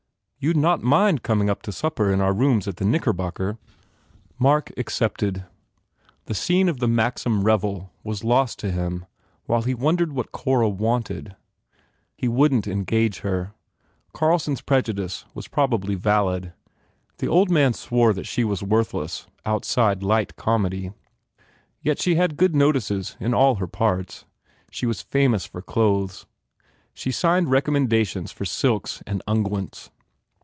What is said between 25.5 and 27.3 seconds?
clothes. She